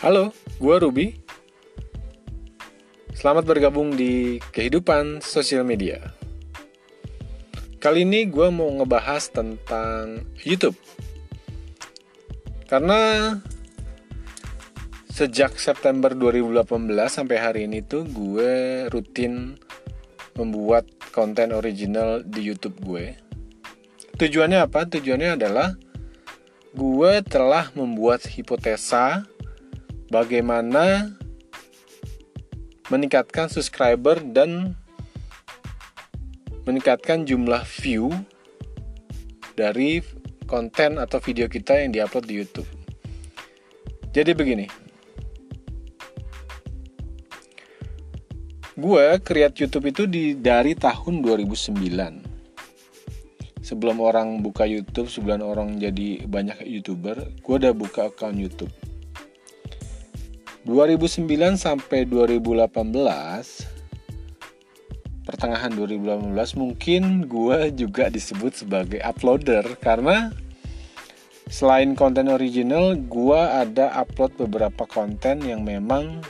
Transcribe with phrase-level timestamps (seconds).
[0.00, 1.12] Halo, gue Ruby.
[3.12, 6.16] Selamat bergabung di kehidupan sosial media.
[7.76, 10.72] Kali ini gue mau ngebahas tentang YouTube.
[12.64, 13.36] Karena
[15.12, 16.64] sejak September 2018
[17.04, 19.60] sampai hari ini tuh gue rutin
[20.32, 23.20] membuat konten original di YouTube gue.
[24.16, 24.88] Tujuannya apa?
[24.88, 25.76] Tujuannya adalah
[26.72, 29.28] gue telah membuat hipotesa
[30.10, 31.14] bagaimana
[32.90, 34.74] meningkatkan subscriber dan
[36.66, 38.10] meningkatkan jumlah view
[39.54, 40.02] dari
[40.50, 42.66] konten atau video kita yang diupload di YouTube.
[44.10, 44.66] Jadi begini.
[48.74, 52.30] Gue create YouTube itu di dari tahun 2009
[53.60, 58.72] sebelum orang buka YouTube, sebelum orang jadi banyak YouTuber, gue udah buka account YouTube.
[60.70, 61.26] 2009
[61.58, 62.46] sampai 2018
[65.26, 70.30] pertengahan 2018 mungkin gue juga disebut sebagai uploader karena
[71.50, 76.22] selain konten original gue ada upload beberapa konten yang memang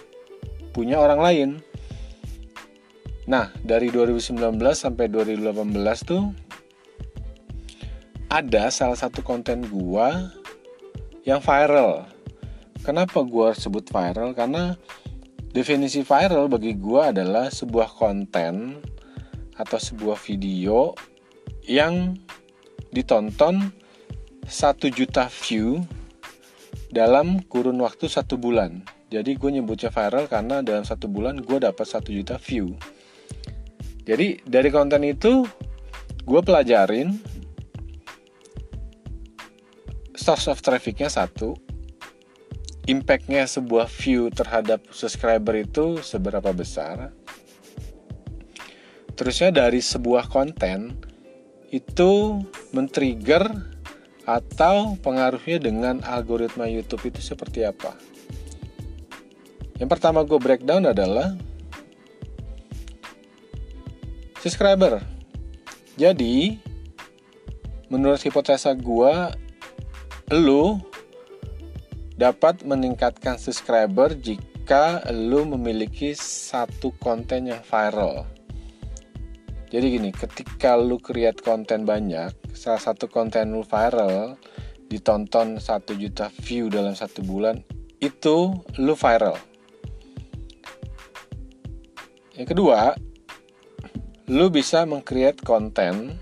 [0.72, 1.50] punya orang lain
[3.28, 4.41] nah dari 2019
[4.72, 6.32] sampai 2018 tuh
[8.30, 10.30] ada salah satu konten gua
[11.27, 12.06] yang viral.
[12.80, 14.32] Kenapa gua sebut viral?
[14.32, 14.72] Karena
[15.52, 18.80] definisi viral bagi gua adalah sebuah konten
[19.60, 20.96] atau sebuah video
[21.68, 22.16] yang
[22.88, 23.68] ditonton
[24.48, 25.84] satu juta view
[26.90, 28.82] dalam kurun waktu satu bulan.
[29.10, 32.74] Jadi gue nyebutnya viral karena dalam satu bulan gue dapat satu juta view.
[34.06, 35.46] Jadi dari konten itu
[36.26, 37.14] gue pelajarin
[40.14, 41.54] source of trafficnya satu
[42.91, 47.14] impactnya sebuah view terhadap subscriber itu seberapa besar?
[49.14, 50.98] Terusnya dari sebuah konten
[51.70, 52.42] itu
[52.75, 53.47] men-trigger
[54.26, 57.94] atau pengaruhnya dengan algoritma YouTube itu seperti apa?
[59.78, 61.38] Yang pertama gue breakdown adalah
[64.43, 64.98] subscriber.
[65.94, 66.59] Jadi
[67.87, 69.14] menurut hipotesa gue
[70.32, 70.89] lu
[72.20, 78.28] dapat meningkatkan subscriber jika lu memiliki satu konten yang viral.
[79.72, 84.36] Jadi gini, ketika lu create konten banyak, salah satu konten lu viral,
[84.92, 87.64] ditonton satu juta view dalam satu bulan,
[88.04, 89.41] itu lu viral.
[92.37, 92.92] Yang kedua,
[94.28, 96.20] lu bisa mengcreate konten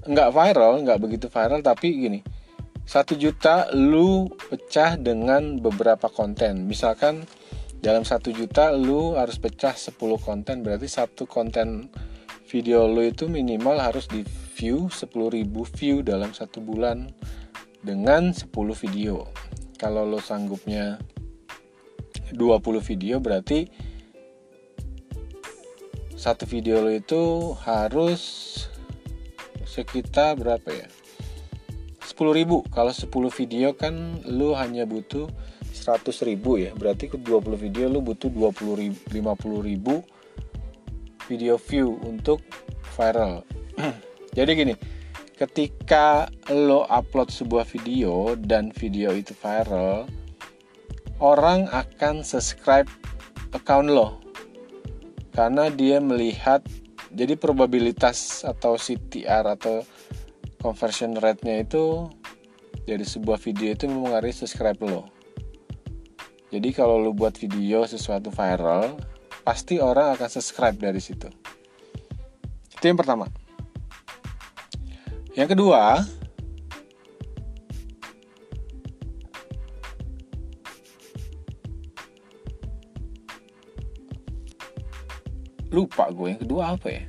[0.00, 2.20] nggak viral nggak begitu viral tapi gini
[2.90, 6.66] satu juta lu pecah dengan beberapa konten.
[6.66, 7.22] Misalkan
[7.78, 11.86] dalam satu juta lu harus pecah 10 konten berarti satu konten
[12.50, 14.26] video lu itu minimal harus di
[14.58, 15.06] view 10.000
[15.78, 17.14] view dalam satu bulan
[17.78, 18.50] dengan 10
[18.82, 19.30] video.
[19.78, 20.98] Kalau lo sanggupnya
[22.34, 22.42] 20
[22.82, 23.70] video berarti
[26.18, 28.18] satu video lo itu harus
[29.62, 30.90] sekitar berapa ya?
[30.90, 30.99] 10
[32.36, 32.56] ribu.
[32.68, 35.32] Kalau 10 video kan lu hanya butuh
[35.72, 36.76] 100 ribu ya.
[36.76, 39.94] Berarti ke 20 video lu butuh 20 ribu, 50 ribu
[41.24, 42.44] video view untuk
[42.98, 43.46] viral.
[44.36, 44.74] Jadi gini
[45.40, 50.04] ketika lo upload sebuah video dan video itu viral
[51.16, 52.84] orang akan subscribe
[53.56, 54.20] account lo.
[55.32, 56.60] Karena dia melihat
[57.08, 59.80] jadi probabilitas atau CTR atau
[60.60, 62.12] conversion rate-nya itu
[62.84, 65.08] dari sebuah video itu mempengaruhi subscribe lo.
[66.52, 69.00] Jadi kalau lo buat video sesuatu viral,
[69.42, 71.32] pasti orang akan subscribe dari situ.
[72.76, 73.26] Itu yang pertama.
[75.32, 76.04] Yang kedua,
[85.70, 87.06] lupa gue yang kedua apa ya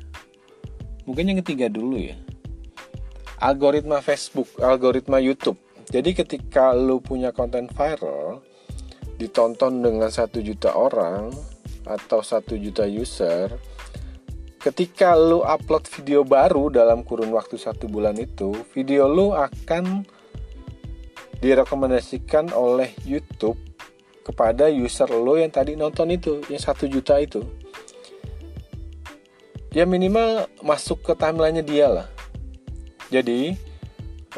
[1.09, 2.13] mungkin yang ketiga dulu ya
[3.41, 5.57] algoritma Facebook algoritma YouTube.
[5.89, 8.45] Jadi ketika lu punya konten viral
[9.17, 11.33] ditonton dengan satu juta orang
[11.83, 13.49] atau satu juta user
[14.61, 20.05] ketika lu upload video baru dalam kurun waktu satu bulan itu video lu akan
[21.41, 23.57] direkomendasikan oleh YouTube
[24.21, 27.41] kepada user lo yang tadi nonton itu yang satu juta itu.
[29.73, 32.20] Ya minimal masuk ke timelinenya dia lah
[33.11, 33.59] jadi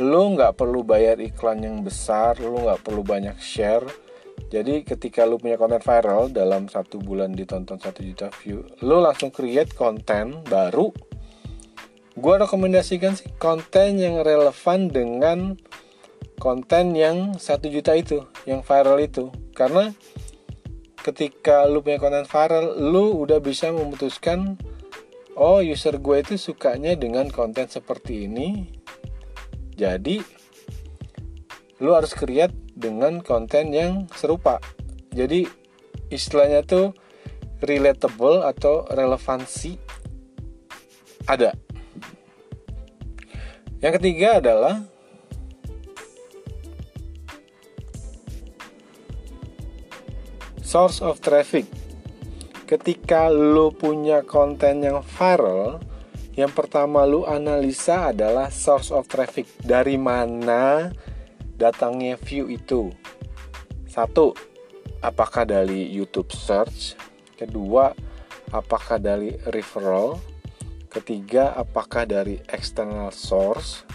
[0.02, 3.86] lo nggak perlu bayar iklan yang besar lo nggak perlu banyak share.
[4.50, 9.30] Jadi ketika lu punya konten viral dalam satu bulan ditonton satu juta view lu langsung
[9.30, 10.90] create konten baru.
[12.14, 15.58] Gue rekomendasikan sih konten yang relevan dengan
[16.38, 19.30] konten yang satu juta itu yang viral itu.
[19.54, 19.94] Karena
[21.02, 24.58] ketika lu punya konten viral lu udah bisa memutuskan
[25.38, 28.70] oh user gue itu sukanya dengan konten seperti ini.
[29.74, 30.22] Jadi
[31.82, 34.62] lu harus create dengan konten yang serupa.
[35.14, 35.46] Jadi
[36.14, 36.94] istilahnya tuh
[37.62, 39.78] relatable atau relevansi
[41.26, 41.56] ada.
[43.84, 44.76] Yang ketiga adalah
[50.64, 51.83] source of traffic
[52.74, 55.78] ketika lu punya konten yang viral
[56.34, 59.46] yang pertama lu analisa adalah source of traffic.
[59.62, 60.90] Dari mana
[61.54, 62.90] datangnya view itu?
[63.86, 64.34] Satu
[65.06, 66.98] apakah dari YouTube search?
[67.38, 67.94] Kedua
[68.50, 70.18] apakah dari referral?
[70.90, 73.86] Ketiga apakah dari external source?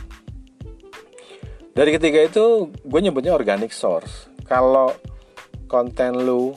[1.75, 4.31] Dari ketiga itu gue nyebutnya organic source.
[4.47, 4.95] Kalau
[5.67, 6.55] konten lu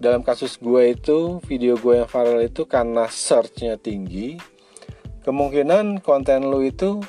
[0.00, 4.40] dalam kasus gue itu video gue yang viral itu karena searchnya tinggi
[5.20, 7.04] kemungkinan konten lu itu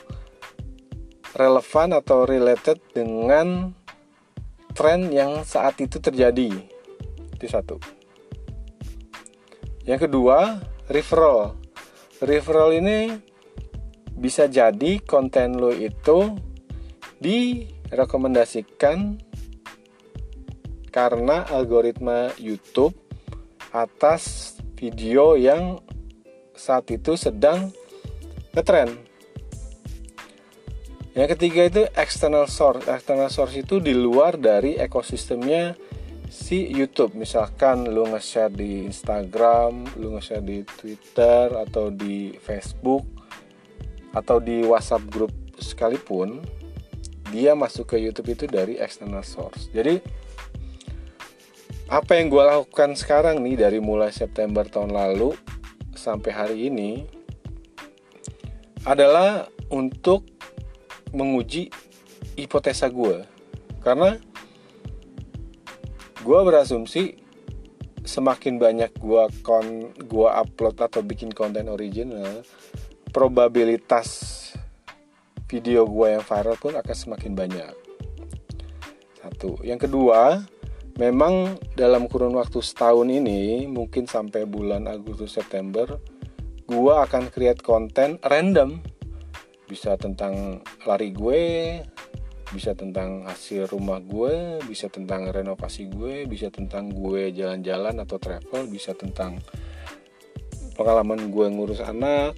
[1.32, 3.72] relevan atau related dengan
[4.76, 6.52] tren yang saat itu terjadi.
[7.40, 7.80] Itu satu.
[9.88, 10.60] Yang kedua,
[10.92, 11.56] referral.
[12.22, 13.18] Referral ini
[14.14, 16.38] bisa jadi konten lo itu
[17.18, 19.18] direkomendasikan
[20.92, 22.94] karena algoritma YouTube
[23.72, 25.80] atas video yang
[26.54, 27.72] saat itu sedang
[28.52, 29.12] ngetrend
[31.12, 32.88] yang ketiga itu external source.
[32.88, 35.76] External source itu di luar dari ekosistemnya
[36.32, 37.20] si YouTube.
[37.20, 43.04] Misalkan lu nge-share di Instagram, lu nge-share di Twitter atau di Facebook
[44.16, 46.40] atau di WhatsApp grup sekalipun,
[47.28, 49.68] dia masuk ke YouTube itu dari external source.
[49.76, 50.00] Jadi
[51.92, 55.36] apa yang gue lakukan sekarang nih dari mulai September tahun lalu
[55.92, 57.04] sampai hari ini
[58.88, 60.24] adalah untuk
[61.12, 61.68] menguji
[62.40, 63.28] hipotesa gue
[63.84, 64.16] karena
[66.24, 67.20] gue berasumsi
[68.08, 72.40] semakin banyak gue kon gua upload atau bikin konten original
[73.12, 74.40] probabilitas
[75.52, 77.76] video gue yang viral pun akan semakin banyak.
[79.20, 79.60] Satu.
[79.68, 80.48] Yang kedua
[81.02, 85.98] memang dalam kurun waktu setahun ini mungkin sampai bulan Agustus September
[86.70, 88.78] gue akan create konten random.
[89.66, 91.44] Bisa tentang lari gue
[92.52, 98.68] bisa tentang hasil rumah gue bisa tentang renovasi gue bisa tentang gue jalan-jalan atau travel
[98.68, 99.40] bisa tentang
[100.76, 102.36] pengalaman gue ngurus anak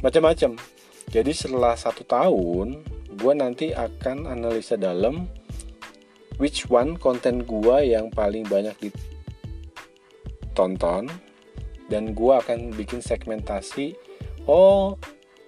[0.00, 0.56] macam-macam.
[1.12, 2.80] Jadi setelah satu tahun
[3.20, 5.28] gue nanti akan analisa dalam
[6.38, 8.90] which one konten gue yang paling banyak
[10.54, 11.10] ditonton
[11.92, 13.94] dan gue akan bikin segmentasi
[14.48, 14.96] oh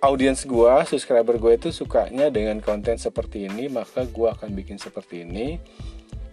[0.00, 5.28] audiens gue, subscriber gue itu sukanya dengan konten seperti ini, maka gue akan bikin seperti
[5.28, 5.60] ini.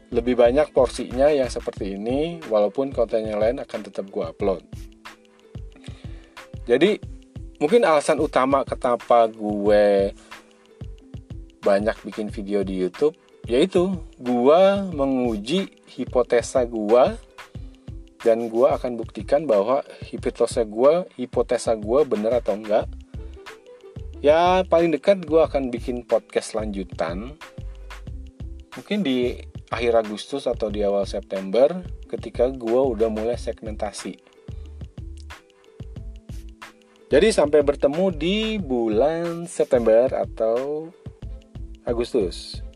[0.08, 4.64] Lebih banyak porsinya yang seperti ini, walaupun konten yang lain akan tetap gue upload.
[6.64, 6.96] Jadi,
[7.60, 10.16] mungkin alasan utama kenapa gue
[11.60, 17.16] banyak bikin video di YouTube, yaitu gue menguji hipotesa gue
[18.20, 22.92] dan gue akan buktikan bahwa hipotesa gue hipotesa gue benar atau enggak.
[24.20, 27.40] Ya paling dekat gue akan bikin podcast lanjutan.
[28.76, 29.40] Mungkin di
[29.72, 31.72] akhir Agustus atau di awal September
[32.12, 34.20] ketika gue udah mulai segmentasi.
[37.08, 40.92] Jadi sampai bertemu di bulan September atau
[41.88, 42.67] Agustus